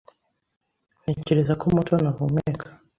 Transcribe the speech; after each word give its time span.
Ntekereza 1.01 1.53
ko 1.59 1.65
Mutoni 1.73 2.07
ahumeka. 2.11 2.65